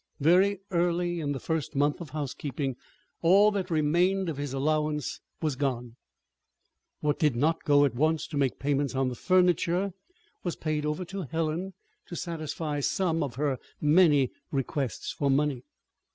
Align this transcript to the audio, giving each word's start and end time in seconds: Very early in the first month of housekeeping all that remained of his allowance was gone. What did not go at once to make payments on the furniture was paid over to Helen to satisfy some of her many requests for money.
Very 0.19 0.61
early 0.71 1.19
in 1.19 1.31
the 1.31 1.39
first 1.39 1.75
month 1.75 2.01
of 2.01 2.09
housekeeping 2.09 2.75
all 3.21 3.51
that 3.51 3.69
remained 3.69 4.29
of 4.29 4.37
his 4.37 4.51
allowance 4.51 5.21
was 5.43 5.55
gone. 5.55 5.95
What 7.01 7.19
did 7.19 7.35
not 7.35 7.63
go 7.65 7.85
at 7.85 7.93
once 7.93 8.25
to 8.29 8.35
make 8.37 8.57
payments 8.57 8.95
on 8.95 9.09
the 9.09 9.15
furniture 9.15 9.93
was 10.43 10.55
paid 10.55 10.87
over 10.87 11.05
to 11.05 11.21
Helen 11.29 11.73
to 12.07 12.15
satisfy 12.15 12.79
some 12.79 13.21
of 13.21 13.35
her 13.35 13.59
many 13.79 14.31
requests 14.49 15.11
for 15.11 15.29
money. 15.29 15.61